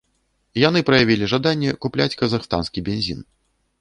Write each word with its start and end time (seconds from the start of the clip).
Яны 0.61 0.79
праявілі 0.87 1.29
жаданне 1.33 1.75
купляць 1.85 2.11
казахстанскі 2.23 2.79
бензін. 2.89 3.21